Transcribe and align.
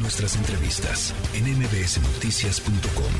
Nuestras 0.00 0.36
entrevistas 0.36 1.00
en 1.34 1.44
mbsnoticias.com. 1.58 3.14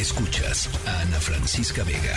Escuchas 0.00 0.58
a 0.86 1.00
Ana 1.02 1.20
Francisca 1.20 1.82
Vega. 1.84 2.16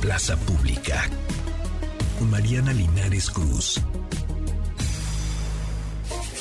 Plaza 0.00 0.36
Pública. 0.38 0.98
Con 2.18 2.30
Mariana 2.30 2.72
Linares 2.72 3.30
Cruz. 3.30 3.68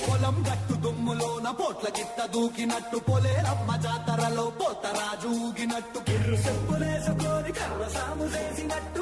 పొలం 0.08 0.38
గట్టు 0.48 0.76
దుమ్ములోన 0.84 1.48
పోట్ల 1.60 1.88
గిట్ట 1.96 2.20
దూకినట్టు 2.34 2.98
పొలేరమ్మ 3.08 3.70
జాతరలో 3.86 4.46
పోతరాజూగినట్టు 4.60 6.00
కిర్రు 6.08 6.38
చెప్పులేసుకొని 6.46 7.52
కర్ర 7.60 7.84
సాము 7.98 8.28
చేసినట్టు 8.36 9.02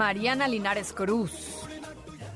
Mariana 0.00 0.46
Linares 0.52 0.90
Cruz. 0.98 1.32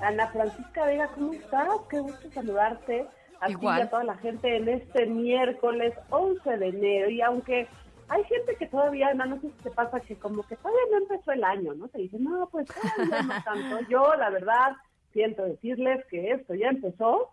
Ana 0.02 0.27
Francisca 0.27 0.86
Vega, 0.86 1.07
¿cómo 1.09 1.34
estás? 1.34 1.68
Qué 1.89 2.00
gusto 2.00 2.29
saludarte. 2.32 3.07
A 3.42 3.50
Igual. 3.50 3.82
a 3.83 3.89
toda 3.89 4.04
la 4.04 4.18
gente 4.18 4.57
en 4.57 4.68
este 4.68 5.05
miércoles 5.05 5.93
11 6.10 6.57
de 6.57 6.68
enero. 6.68 7.10
Y 7.10 7.21
aunque 7.21 7.68
hay 8.10 8.24
gente 8.25 8.55
que 8.55 8.68
todavía, 8.68 9.14
no 9.14 9.39
sé 9.39 9.50
si 9.50 9.64
te 9.64 9.71
pasa 9.71 10.00
que 10.01 10.15
como 10.18 10.43
que 10.43 10.57
todavía 10.57 10.82
no 10.91 10.97
empezó 10.97 11.32
el 11.32 11.43
año, 11.43 11.74
¿no? 11.75 11.88
Se 11.88 12.00
dice, 12.00 12.18
no, 12.19 12.50
pues 12.51 12.68
todavía 12.68 13.21
no 13.21 13.43
tanto. 13.43 13.79
Yo, 13.89 14.14
la 14.15 14.29
verdad, 14.29 14.75
siento 15.14 15.43
decirles 15.43 16.05
que 16.07 16.32
esto 16.32 16.54
ya 16.55 16.68
empezó 16.68 17.29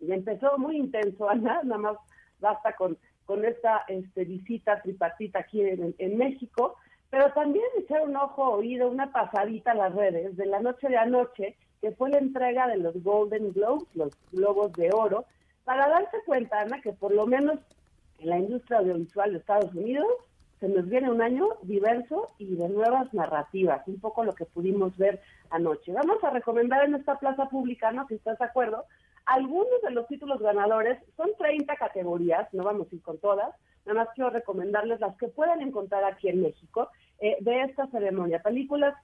y 0.00 0.12
empezó 0.12 0.58
muy 0.58 0.76
intenso, 0.76 1.28
Ana, 1.28 1.60
nada 1.62 1.78
más 1.78 1.96
basta 2.38 2.74
con, 2.74 2.98
con 3.24 3.44
esta 3.44 3.84
este, 3.88 4.24
visita 4.24 4.80
tripartita 4.82 5.40
aquí 5.40 5.62
en, 5.62 6.18
México, 6.18 6.76
pero 7.10 7.32
también 7.32 7.64
echar 7.78 8.02
un 8.02 8.16
ojo, 8.16 8.42
oído, 8.50 8.90
una 8.90 9.10
pasadita 9.10 9.72
a 9.72 9.74
las 9.74 9.94
redes 9.94 10.36
de 10.36 10.46
la 10.46 10.60
noche 10.60 10.88
de 10.88 10.96
anoche, 10.96 11.56
que 11.80 11.92
fue 11.92 12.10
la 12.10 12.18
entrega 12.18 12.66
de 12.66 12.78
los 12.78 13.02
Golden 13.02 13.52
Globes, 13.52 13.86
los 13.94 14.12
Globos 14.32 14.72
de 14.72 14.90
Oro, 14.92 15.24
para 15.64 15.88
darse 15.88 16.18
cuenta, 16.24 16.60
Ana, 16.60 16.80
que 16.80 16.92
por 16.92 17.12
lo 17.12 17.26
menos 17.26 17.58
en 18.18 18.30
la 18.30 18.38
industria 18.38 18.78
audiovisual 18.78 19.32
de 19.32 19.38
Estados 19.38 19.74
Unidos 19.74 20.06
se 20.60 20.68
nos 20.68 20.88
viene 20.88 21.10
un 21.10 21.20
año 21.20 21.48
diverso 21.62 22.30
y 22.38 22.56
de 22.56 22.68
nuevas 22.68 23.12
narrativas, 23.12 23.86
un 23.86 24.00
poco 24.00 24.24
lo 24.24 24.34
que 24.34 24.46
pudimos 24.46 24.96
ver 24.96 25.20
anoche. 25.50 25.92
Vamos 25.92 26.22
a 26.24 26.30
recomendar 26.30 26.84
en 26.84 26.94
esta 26.94 27.18
plaza 27.18 27.48
pública, 27.48 27.92
¿no? 27.92 28.06
Si 28.08 28.14
estás 28.14 28.38
de 28.38 28.46
acuerdo, 28.46 28.84
algunos 29.26 29.82
de 29.82 29.90
los 29.90 30.06
títulos 30.06 30.40
ganadores 30.40 30.98
son 31.16 31.30
30 31.36 31.76
categorías, 31.76 32.48
no 32.54 32.64
vamos 32.64 32.86
a 32.90 32.94
ir 32.94 33.02
con 33.02 33.18
todas, 33.18 33.54
nada 33.84 34.04
más 34.04 34.14
quiero 34.14 34.30
recomendarles 34.30 35.00
las 35.00 35.16
que 35.16 35.28
pueden 35.28 35.60
encontrar 35.60 36.04
aquí 36.04 36.28
en 36.28 36.42
México 36.42 36.88
eh, 37.18 37.36
de 37.40 37.62
esta 37.62 37.86
ceremonia, 37.88 38.42
películas 38.42 38.94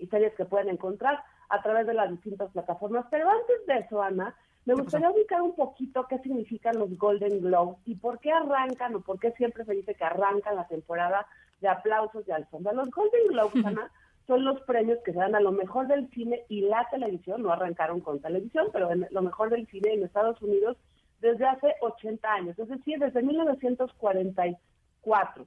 y 0.00 0.06
series 0.06 0.34
que 0.34 0.44
pueden 0.44 0.68
encontrar 0.68 1.22
a 1.48 1.62
través 1.62 1.86
de 1.86 1.94
las 1.94 2.10
distintas 2.10 2.50
plataformas. 2.50 3.06
Pero 3.10 3.28
antes 3.28 3.66
de 3.66 3.78
eso, 3.78 4.02
Ana, 4.02 4.34
me 4.64 4.74
gustaría 4.74 5.10
ubicar 5.10 5.42
un 5.42 5.54
poquito 5.54 6.06
qué 6.08 6.18
significan 6.18 6.78
los 6.78 6.96
Golden 6.98 7.40
Globes 7.40 7.78
y 7.84 7.94
por 7.94 8.18
qué 8.18 8.32
arrancan 8.32 8.96
o 8.96 9.00
por 9.00 9.20
qué 9.20 9.30
siempre 9.32 9.64
se 9.64 9.74
dice 9.74 9.94
que 9.94 10.04
arrancan 10.04 10.56
la 10.56 10.66
temporada 10.66 11.26
de 11.60 11.68
aplausos 11.68 12.26
de 12.26 12.32
alfombra. 12.32 12.72
Los 12.72 12.90
Golden 12.90 13.26
Globes, 13.28 13.64
Ana, 13.64 13.90
son 14.26 14.44
los 14.44 14.60
premios 14.62 14.98
que 15.04 15.12
se 15.12 15.18
dan 15.18 15.36
a 15.36 15.40
lo 15.40 15.52
mejor 15.52 15.86
del 15.86 16.10
cine 16.10 16.42
y 16.48 16.62
la 16.62 16.88
televisión, 16.90 17.42
no 17.42 17.52
arrancaron 17.52 18.00
con 18.00 18.20
televisión, 18.20 18.70
pero 18.72 18.90
en 18.90 19.06
lo 19.10 19.22
mejor 19.22 19.50
del 19.50 19.68
cine 19.68 19.92
en 19.92 20.02
Estados 20.02 20.42
Unidos 20.42 20.76
desde 21.20 21.46
hace 21.46 21.76
80 21.80 22.32
años, 22.32 22.58
es 22.58 22.68
decir, 22.68 22.98
desde 22.98 23.22
1944. 23.22 25.46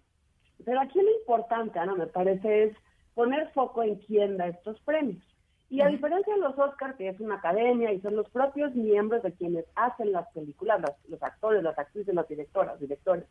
Pero 0.65 0.81
aquí 0.81 0.99
lo 1.01 1.11
importante, 1.11 1.79
Ana, 1.79 1.95
me 1.95 2.07
parece, 2.07 2.63
es 2.63 2.75
poner 3.13 3.49
foco 3.51 3.83
en 3.83 3.97
quién 3.97 4.37
da 4.37 4.47
estos 4.47 4.79
premios. 4.81 5.23
Y 5.69 5.81
a 5.81 5.87
diferencia 5.87 6.33
de 6.33 6.39
los 6.41 6.57
Oscars, 6.57 6.95
que 6.95 7.09
es 7.09 7.19
una 7.19 7.35
academia 7.35 7.91
y 7.91 8.01
son 8.01 8.15
los 8.15 8.27
propios 8.29 8.73
miembros 8.73 9.21
de 9.21 9.33
quienes 9.33 9.65
hacen 9.75 10.11
las 10.11 10.27
películas, 10.31 10.81
los, 11.07 11.21
actores, 11.21 11.61
las 11.61 11.77
actrices, 11.77 12.13
las 12.13 12.27
directoras, 12.27 12.79
directores, 12.79 13.25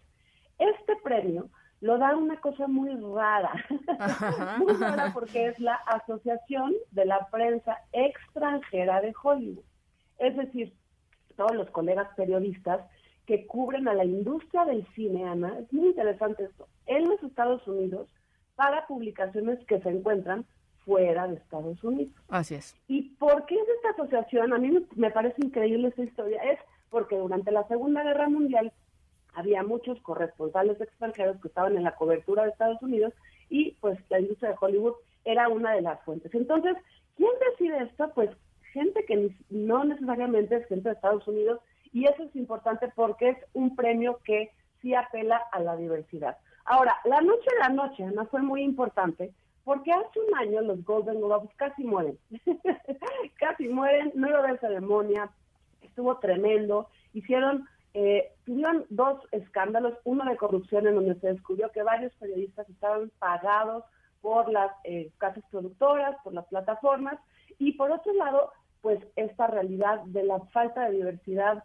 este 0.58 0.94
premio 1.02 1.48
lo 1.80 1.98
da 1.98 2.16
una 2.16 2.40
cosa 2.40 2.66
muy 2.66 2.94
rara, 2.94 3.52
muy 4.58 4.72
rara 4.74 5.12
porque 5.12 5.46
es 5.46 5.58
la 5.58 5.74
Asociación 5.74 6.74
de 6.92 7.06
la 7.06 7.28
Prensa 7.28 7.78
Extranjera 7.92 9.00
de 9.00 9.12
Hollywood. 9.20 9.64
Es 10.18 10.36
decir, 10.36 10.72
todos 11.36 11.54
los 11.54 11.70
colegas 11.70 12.08
periodistas 12.16 12.80
que 13.26 13.46
cubren 13.46 13.88
a 13.88 13.94
la 13.94 14.04
industria 14.04 14.64
del 14.64 14.86
cine, 14.94 15.28
Ana, 15.28 15.58
es 15.58 15.72
muy 15.72 15.88
interesante 15.88 16.44
esto, 16.44 16.68
en 16.86 17.08
los 17.08 17.22
Estados 17.22 17.66
Unidos 17.66 18.08
para 18.56 18.86
publicaciones 18.86 19.64
que 19.66 19.80
se 19.80 19.88
encuentran 19.90 20.46
fuera 20.88 21.28
de 21.28 21.34
Estados 21.34 21.84
Unidos. 21.84 22.14
Así 22.28 22.54
es. 22.54 22.74
¿Y 22.88 23.10
por 23.16 23.44
qué 23.44 23.56
es 23.56 23.68
esta 23.76 23.90
asociación? 23.90 24.54
A 24.54 24.58
mí 24.58 24.86
me 24.96 25.10
parece 25.10 25.44
increíble 25.44 25.88
esta 25.88 26.02
historia. 26.02 26.42
Es 26.42 26.58
porque 26.88 27.18
durante 27.18 27.52
la 27.52 27.68
Segunda 27.68 28.02
Guerra 28.02 28.30
Mundial 28.30 28.72
había 29.34 29.62
muchos 29.62 30.00
corresponsales 30.00 30.80
extranjeros 30.80 31.38
que 31.42 31.48
estaban 31.48 31.76
en 31.76 31.84
la 31.84 31.94
cobertura 31.94 32.44
de 32.44 32.50
Estados 32.50 32.80
Unidos 32.80 33.12
y 33.50 33.72
pues 33.82 33.98
la 34.08 34.20
industria 34.20 34.50
de 34.50 34.56
Hollywood 34.58 34.94
era 35.26 35.50
una 35.50 35.74
de 35.74 35.82
las 35.82 36.02
fuentes. 36.04 36.34
Entonces, 36.34 36.74
¿quién 37.16 37.30
decide 37.50 37.84
esto? 37.84 38.10
Pues 38.14 38.30
gente 38.72 39.04
que 39.04 39.30
no 39.50 39.84
necesariamente 39.84 40.56
es 40.56 40.66
gente 40.68 40.88
de 40.88 40.94
Estados 40.94 41.28
Unidos 41.28 41.60
y 41.92 42.06
eso 42.06 42.22
es 42.22 42.34
importante 42.34 42.90
porque 42.96 43.28
es 43.28 43.36
un 43.52 43.76
premio 43.76 44.20
que 44.24 44.52
sí 44.80 44.94
apela 44.94 45.42
a 45.52 45.60
la 45.60 45.76
diversidad. 45.76 46.38
Ahora, 46.64 46.96
la 47.04 47.20
noche 47.20 47.48
de 47.52 47.58
la 47.58 47.68
noche, 47.68 48.06
no 48.06 48.24
fue 48.26 48.40
muy 48.40 48.62
importante 48.62 49.32
porque 49.68 49.92
hace 49.92 50.18
un 50.18 50.34
año 50.34 50.62
los 50.62 50.82
Golden 50.82 51.20
Globes 51.20 51.50
casi 51.56 51.84
mueren. 51.84 52.18
casi 53.38 53.68
mueren, 53.68 54.12
no 54.14 54.26
iba 54.26 54.38
a 54.38 54.42
haber 54.42 54.58
ceremonia, 54.60 55.28
estuvo 55.82 56.16
tremendo, 56.20 56.88
hicieron 57.12 57.68
eh, 57.92 58.32
tuvieron 58.46 58.86
dos 58.88 59.20
escándalos, 59.30 59.92
uno 60.04 60.24
de 60.24 60.38
corrupción 60.38 60.86
en 60.86 60.94
donde 60.94 61.16
se 61.16 61.34
descubrió 61.34 61.70
que 61.70 61.82
varios 61.82 62.14
periodistas 62.14 62.66
estaban 62.70 63.12
pagados 63.18 63.84
por 64.22 64.50
las 64.50 64.72
eh, 64.84 65.10
casas 65.18 65.44
productoras, 65.50 66.16
por 66.24 66.32
las 66.32 66.46
plataformas, 66.46 67.18
y 67.58 67.72
por 67.72 67.90
otro 67.90 68.14
lado, 68.14 68.50
pues 68.80 69.00
esta 69.16 69.48
realidad 69.48 70.00
de 70.06 70.22
la 70.22 70.40
falta 70.46 70.86
de 70.86 70.96
diversidad 70.96 71.62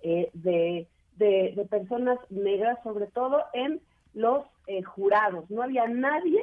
eh, 0.00 0.30
de, 0.32 0.88
de, 1.16 1.66
personas 1.68 2.18
negras, 2.30 2.78
sobre 2.82 3.08
todo 3.08 3.44
en 3.52 3.82
los 4.14 4.46
eh, 4.68 4.82
jurados. 4.82 5.50
No 5.50 5.62
había 5.62 5.86
nadie 5.86 6.42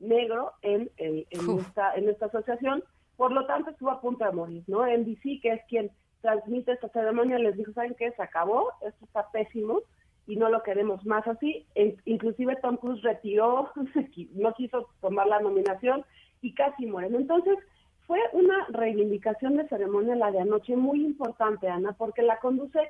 negro 0.00 0.52
en, 0.62 0.90
en, 0.96 1.24
esta, 1.60 1.94
en 1.94 2.08
esta 2.08 2.26
asociación, 2.26 2.82
por 3.16 3.32
lo 3.32 3.46
tanto 3.46 3.70
estuvo 3.70 3.90
a 3.90 4.00
punto 4.00 4.24
de 4.24 4.32
morir, 4.32 4.64
¿no? 4.66 4.86
NBC, 4.86 5.40
que 5.42 5.52
es 5.52 5.60
quien 5.68 5.90
transmite 6.20 6.72
esta 6.72 6.88
ceremonia, 6.88 7.38
les 7.38 7.56
dijo, 7.56 7.72
¿saben 7.72 7.94
qué? 7.98 8.10
Se 8.12 8.22
acabó, 8.22 8.72
esto 8.82 9.04
está 9.04 9.30
pésimo 9.30 9.80
y 10.26 10.36
no 10.36 10.48
lo 10.48 10.62
queremos 10.62 11.04
más 11.06 11.26
así. 11.26 11.66
E 11.74 11.96
inclusive 12.04 12.56
Tom 12.56 12.76
Cruise 12.76 13.02
retiró, 13.02 13.70
no 14.34 14.52
quiso 14.54 14.88
tomar 15.00 15.26
la 15.26 15.40
nominación 15.40 16.04
y 16.40 16.54
casi 16.54 16.86
mueren. 16.86 17.14
Entonces, 17.14 17.58
fue 18.06 18.20
una 18.32 18.66
reivindicación 18.70 19.56
de 19.56 19.68
ceremonia 19.68 20.16
la 20.16 20.32
de 20.32 20.40
anoche 20.40 20.76
muy 20.76 21.04
importante, 21.04 21.68
Ana, 21.68 21.92
porque 21.92 22.22
la 22.22 22.38
conduce 22.38 22.80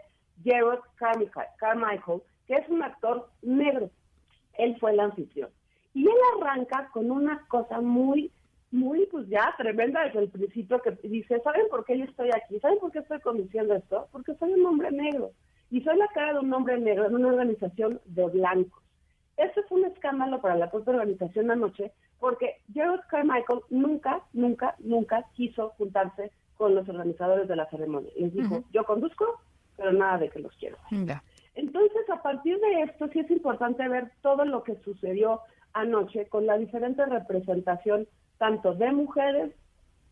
Gerard 0.43 0.81
Carmichael, 0.97 2.23
que 2.47 2.55
es 2.55 2.69
un 2.69 2.83
actor 2.83 3.29
negro. 3.43 3.91
Él 4.55 4.77
fue 4.81 4.93
el 4.93 5.01
anfitrión. 5.01 5.51
Y 5.93 6.05
él 6.05 6.17
arranca 6.41 6.89
con 6.93 7.11
una 7.11 7.47
cosa 7.49 7.81
muy 7.81 8.31
muy, 8.71 9.07
pues 9.07 9.29
ya, 9.29 9.55
tremenda 9.57 10.05
desde 10.05 10.21
el 10.21 10.29
principio, 10.31 10.81
que 10.81 10.93
dice, 11.09 11.41
¿saben 11.41 11.67
por 11.71 11.85
qué 11.85 11.99
yo 11.99 12.05
estoy 12.05 12.31
aquí? 12.31 12.59
¿Saben 12.61 12.79
por 12.79 12.93
qué 12.93 13.01
estoy 13.01 13.21
conduciendo 13.21 13.75
esto? 13.75 14.09
Porque 14.13 14.35
soy 14.35 14.53
un 14.53 14.65
hombre 14.65 14.91
negro. 14.91 15.33
Y 15.71 15.81
soy 15.83 15.97
la 15.97 16.09
cara 16.09 16.35
de 16.35 16.41
un 16.41 16.53
hombre 16.53 16.79
negro 16.79 17.07
en 17.07 17.15
una 17.15 17.29
organización 17.29 18.01
de 18.05 18.27
blancos. 18.27 18.83
Eso 19.37 19.63
fue 19.69 19.81
un 19.81 19.87
escándalo 19.87 20.41
para 20.41 20.57
la 20.57 20.71
propia 20.71 20.95
organización 20.95 21.51
anoche, 21.51 21.93
porque 22.19 22.57
Gerald 22.73 23.03
Carmichael 23.09 23.61
nunca, 23.71 24.23
nunca, 24.33 24.77
nunca 24.79 25.25
quiso 25.35 25.71
juntarse 25.71 26.31
con 26.57 26.75
los 26.75 26.89
organizadores 26.89 27.49
de 27.49 27.57
la 27.57 27.69
ceremonia. 27.71 28.11
Les 28.17 28.35
dijo, 28.35 28.63
yo 28.73 28.85
conduzco, 28.85 29.41
pero 29.77 29.93
nada 29.93 30.19
de 30.19 30.29
que 30.29 30.41
los 30.41 30.55
quiero. 30.57 30.77
Entonces, 31.55 32.11
a 32.11 32.23
partir 32.23 32.59
de 32.61 32.83
esto, 32.83 33.09
sí 33.09 33.21
es 33.21 33.31
importante 33.31 33.89
ver 33.89 34.13
todo 34.21 34.45
lo 34.45 34.63
que 34.63 34.77
sucedió 34.85 35.41
anoche 35.73 36.27
con 36.27 36.47
la 36.47 36.59
diferente 36.59 37.05
representación 37.07 38.07
tanto 38.39 38.75
de 38.75 38.91
mujeres, 38.91 39.53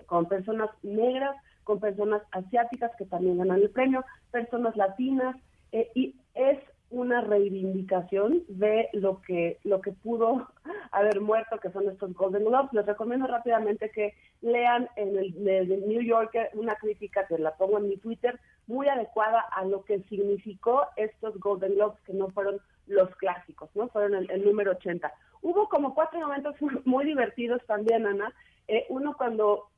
con 0.07 0.27
personas 0.27 0.71
negras, 0.83 1.35
con 1.65 1.81
personas 1.81 2.23
asiáticas 2.31 2.93
que 2.97 3.07
también 3.07 3.39
ganan 3.39 3.61
el 3.61 3.71
premio, 3.71 4.05
personas 4.31 4.77
latinas, 4.77 5.37
eh, 5.73 5.91
y 5.95 6.15
es 6.35 6.59
una 6.91 7.21
reivindicación 7.21 8.45
de 8.49 8.89
lo 8.95 9.21
que 9.21 9.59
lo 9.65 9.81
que 9.81 9.93
pudo 9.93 10.49
haber 10.93 11.21
muerto, 11.21 11.59
que 11.59 11.71
son 11.71 11.89
estos 11.89 12.15
Golden 12.15 12.45
Globes. 12.45 12.73
Les 12.73 12.87
recomiendo 12.87 13.27
rápidamente 13.27 13.91
que 13.91 14.15
lean 14.41 14.89
en 14.97 15.19
el, 15.19 15.89
New 15.89 16.01
Yorker 16.01 16.51
una 16.55 16.77
crítica 16.77 17.27
que 17.27 17.39
la 17.39 17.57
pongo 17.57 17.79
en 17.79 17.89
mi 17.89 17.97
Twitter, 17.97 18.39
muy 18.67 18.89
adecuada 18.89 19.41
a 19.41 19.65
lo 19.65 19.85
que 19.85 20.01
significó 20.05 20.87
estos 20.97 21.39
Golden 21.41 21.75
Globes, 21.75 22.01
que 22.03 22.15
no 22.15 22.29
fueron 22.29 22.61
los 22.87 23.15
clásicos, 23.17 23.69
no 23.75 23.89
fueron 23.89 24.27
el 24.31 24.45
número 24.45 24.73
80. 24.73 25.13
Hubo 25.59 25.69
como 25.69 25.95
cuatro 25.95 26.21
momentos 26.21 26.55
muy 26.85 27.05
divertidos 27.05 27.61
también, 27.67 28.07
Ana. 28.07 28.33
Eh, 28.69 28.87
uno 28.91 29.17
cuando 29.17 29.69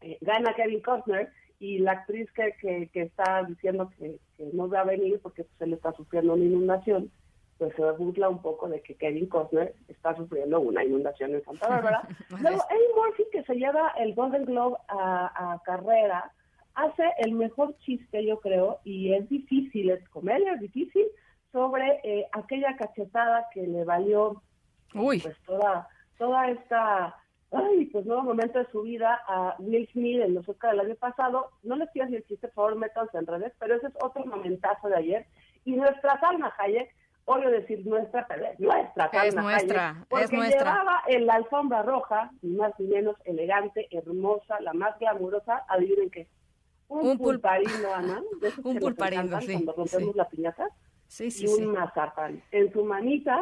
eh, 0.00 0.16
gana 0.22 0.54
Kevin 0.54 0.80
Costner 0.80 1.30
y 1.58 1.78
la 1.78 1.92
actriz 1.92 2.30
que, 2.32 2.88
que, 2.90 3.02
está 3.02 3.42
diciendo 3.44 3.90
que, 3.98 4.18
no 4.52 4.68
va 4.68 4.80
a 4.80 4.84
venir 4.84 5.20
porque 5.22 5.44
se 5.58 5.66
le 5.66 5.76
está 5.76 5.92
sufriendo 5.92 6.34
una 6.34 6.44
inundación, 6.44 7.10
pues 7.58 7.74
se 7.74 7.90
burla 7.92 8.28
un 8.30 8.40
poco 8.40 8.68
de 8.68 8.80
que 8.80 8.94
Kevin 8.94 9.26
Costner 9.26 9.74
está 9.88 10.16
sufriendo 10.16 10.60
una 10.60 10.84
inundación 10.84 11.34
en 11.34 11.44
Santa 11.44 11.68
Bárbara. 11.68 12.08
Luego, 12.30 12.62
Eddie 12.70 12.94
Murphy, 12.94 13.24
que 13.32 13.44
se 13.44 13.54
lleva 13.56 13.92
el 13.98 14.14
Golden 14.14 14.44
Globe 14.46 14.76
a, 14.88 15.60
carrera, 15.64 16.32
hace 16.74 17.04
el 17.18 17.32
mejor 17.32 17.76
chiste, 17.78 18.24
yo 18.24 18.40
creo, 18.40 18.78
y 18.84 19.12
es 19.12 19.28
difícil, 19.28 19.90
es 19.90 20.06
comedia, 20.10 20.54
es 20.54 20.60
difícil, 20.60 21.06
sobre 21.52 22.00
eh, 22.04 22.26
aquella 22.32 22.76
cachetada 22.76 23.46
que 23.52 23.66
le 23.66 23.84
valió 23.84 24.42
Uy. 24.96 25.20
pues 25.20 25.36
toda, 25.44 25.88
toda 26.18 26.48
esta 26.48 27.16
ay, 27.52 27.86
pues 27.86 28.06
nuevo 28.06 28.22
momento 28.22 28.58
de 28.58 28.66
su 28.70 28.82
vida 28.82 29.20
a 29.26 29.56
Will 29.58 29.88
Smith 29.92 30.20
en 30.20 30.34
los 30.34 30.48
Oscar 30.48 30.72
del 30.72 30.86
año 30.86 30.94
pasado. 30.96 31.50
No 31.62 31.76
les 31.76 31.90
quiero 31.90 32.08
decir 32.08 32.26
chiste, 32.26 32.48
por 32.48 32.66
favor, 32.66 32.76
métanse 32.76 33.18
en 33.18 33.26
redes, 33.26 33.52
pero 33.58 33.76
ese 33.76 33.88
es 33.88 33.94
otro 34.00 34.24
momentazo 34.26 34.88
de 34.88 34.96
ayer. 34.96 35.26
Y 35.64 35.72
nuestra 35.72 36.18
Salma 36.20 36.52
Hayek, 36.58 36.94
odio 37.24 37.50
decir 37.50 37.86
nuestra, 37.86 38.26
pero 38.26 38.46
es 38.46 38.60
nuestra 38.60 39.10
Salma 39.10 39.26
es 39.26 39.34
nuestra, 39.34 39.90
Hayek, 39.90 40.08
porque 40.08 40.24
es 40.24 40.32
nuestra. 40.32 40.58
llevaba 40.58 41.02
en 41.06 41.26
la 41.26 41.34
alfombra 41.34 41.82
roja, 41.82 42.30
ni 42.42 42.56
más 42.56 42.72
ni 42.78 42.86
menos 42.86 43.16
elegante, 43.24 43.88
hermosa, 43.90 44.60
la 44.60 44.72
más 44.72 44.98
glamurosa, 44.98 45.64
adivinen 45.68 46.10
qué. 46.10 46.28
Un, 46.88 47.18
pulparino, 47.18 47.92
Ana. 47.94 48.22
un 48.64 48.78
pulparino, 48.78 49.40
sí. 49.40 49.52
Cuando 49.54 49.72
rompemos 49.72 50.14
la 50.14 50.28
piñata 50.28 50.68
Sí, 51.08 51.30
sí, 51.30 51.46
y 51.46 51.48
un 51.48 51.72
mazapán 51.72 52.42
en 52.50 52.72
su 52.72 52.84
manita. 52.84 53.40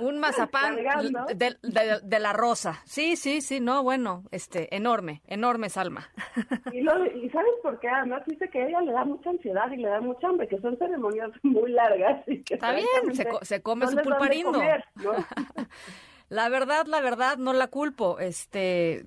Un 0.00 0.18
mazapán 0.18 0.76
de, 1.34 2.18
la 2.20 2.32
rosa. 2.32 2.80
Sí, 2.84 3.16
sí, 3.16 3.40
sí, 3.40 3.60
no, 3.60 3.82
bueno, 3.82 4.24
este, 4.30 4.74
enorme, 4.74 5.22
enorme 5.26 5.68
Salma. 5.68 6.08
Y, 6.72 6.82
lo, 6.82 7.06
y 7.06 7.30
¿sabes 7.30 7.52
por 7.62 7.78
qué? 7.80 7.88
Además 7.88 8.22
dice 8.26 8.48
que 8.48 8.60
a 8.60 8.68
ella 8.68 8.80
le 8.82 8.92
da 8.92 9.04
mucha 9.04 9.30
ansiedad 9.30 9.70
y 9.70 9.76
le 9.76 9.88
da 9.88 10.00
mucha 10.00 10.28
hambre, 10.28 10.46
que 10.46 10.58
son 10.60 10.76
ceremonias 10.76 11.30
muy 11.42 11.70
largas. 11.70 12.22
Y 12.26 12.42
que 12.42 12.54
Está 12.54 12.72
bien, 12.72 12.86
se, 13.42 13.62
come 13.62 13.86
su 13.86 13.96
pulparindo. 13.96 14.60
La 16.28 16.48
verdad, 16.48 16.86
la 16.86 17.00
verdad, 17.00 17.38
no 17.38 17.52
la 17.52 17.68
culpo. 17.68 18.18
Este, 18.18 19.04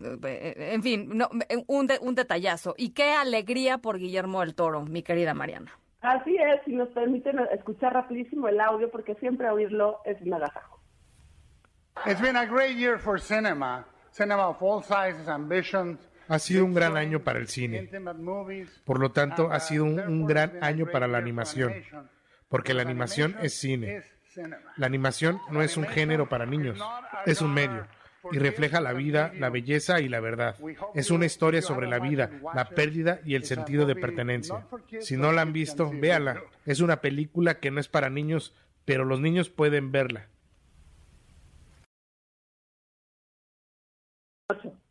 en 0.73 0.81
fin, 0.81 1.09
no, 1.13 1.29
un, 1.67 1.89
un 2.01 2.15
detallazo. 2.15 2.75
Y 2.77 2.91
qué 2.91 3.11
alegría 3.11 3.79
por 3.79 3.97
Guillermo 3.99 4.39
del 4.39 4.55
Toro, 4.55 4.83
mi 4.83 5.03
querida 5.03 5.33
Mariana. 5.33 5.77
Así 6.01 6.37
es, 6.37 6.61
y 6.67 6.75
nos 6.75 6.89
permiten 6.89 7.39
escuchar 7.51 7.93
rapidísimo 7.93 8.47
el 8.47 8.59
audio 8.61 8.89
porque 8.89 9.15
siempre 9.15 9.49
oírlo 9.49 9.99
es 10.05 10.19
un 10.21 10.33
agasajo. 10.33 10.79
It's 12.05 12.21
been 12.21 12.37
a 12.37 12.45
great 12.45 12.77
year 12.77 12.97
for 12.97 13.19
cinema. 13.19 13.85
Cinema 14.11 14.47
of 14.47 14.61
all 14.61 14.81
sizes, 14.81 15.27
ambitions. 15.27 15.99
Ha 16.29 16.39
sido 16.39 16.63
un 16.63 16.73
gran 16.73 16.95
año 16.95 17.23
para 17.23 17.39
el 17.39 17.47
cine. 17.47 17.89
Por 18.85 18.99
lo 18.99 19.11
tanto, 19.11 19.51
ha 19.51 19.59
sido 19.59 19.83
un, 19.83 19.99
un 19.99 20.25
gran 20.25 20.63
año 20.63 20.85
para 20.85 21.07
la 21.07 21.17
animación, 21.17 21.73
porque 22.47 22.73
la 22.73 22.83
animación 22.83 23.35
es 23.41 23.59
cine. 23.59 24.03
La 24.77 24.85
animación 24.85 25.41
no 25.49 25.61
es 25.61 25.75
un 25.75 25.85
género 25.85 26.29
para 26.29 26.45
niños, 26.45 26.79
es 27.25 27.41
un 27.41 27.53
medio 27.53 27.87
y 28.31 28.39
refleja 28.39 28.81
la 28.81 28.93
vida, 28.93 29.31
la 29.37 29.49
belleza 29.49 30.01
y 30.01 30.09
la 30.09 30.19
verdad. 30.19 30.55
Es 30.93 31.11
una 31.11 31.25
historia 31.25 31.61
sobre 31.61 31.87
la 31.87 31.99
vida, 31.99 32.29
la 32.53 32.69
pérdida 32.69 33.19
y 33.25 33.35
el 33.35 33.43
sentido 33.43 33.85
de 33.85 33.95
pertenencia. 33.95 34.65
Si 34.99 35.17
no 35.17 35.31
la 35.31 35.41
han 35.41 35.53
visto, 35.53 35.89
véala. 35.91 36.41
Es 36.65 36.81
una 36.81 37.01
película 37.01 37.59
que 37.59 37.71
no 37.71 37.79
es 37.79 37.87
para 37.87 38.09
niños, 38.09 38.55
pero 38.85 39.05
los 39.05 39.19
niños 39.19 39.49
pueden 39.49 39.91
verla. 39.91 40.27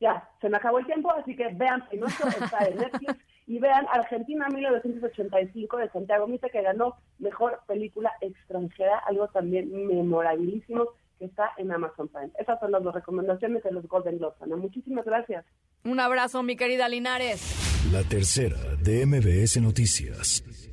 Ya, 0.00 0.30
se 0.40 0.48
me 0.48 0.56
acabó 0.56 0.78
el 0.78 0.86
tiempo, 0.86 1.12
así 1.12 1.34
que 1.34 1.48
vean 1.54 1.88
Pinocho, 1.88 2.28
está 2.28 2.64
en 2.68 2.76
Netflix, 2.76 3.16
y 3.48 3.58
vean 3.58 3.86
Argentina 3.92 4.46
1985 4.48 5.76
de 5.78 5.88
Santiago 5.90 6.28
Mita, 6.28 6.48
que 6.48 6.62
ganó 6.62 6.96
Mejor 7.18 7.60
Película 7.66 8.12
Extranjera, 8.20 8.98
algo 8.98 9.26
también 9.28 9.70
memorabilísimo 9.88 10.90
que 11.18 11.26
está 11.26 11.50
en 11.56 11.72
Amazon 11.72 12.08
Prime. 12.08 12.30
Esas 12.38 12.58
son 12.60 12.72
las 12.72 12.82
dos 12.82 12.94
recomendaciones 12.94 13.62
de 13.62 13.72
los 13.72 13.86
Golden 13.86 14.18
Globes, 14.18 14.40
Ana. 14.40 14.56
Muchísimas 14.56 15.04
gracias. 15.04 15.44
Un 15.84 16.00
abrazo, 16.00 16.42
mi 16.42 16.56
querida 16.56 16.88
Linares. 16.88 17.88
La 17.92 18.02
tercera 18.02 18.58
de 18.82 19.06
MBS 19.06 19.60
Noticias. 19.60 20.67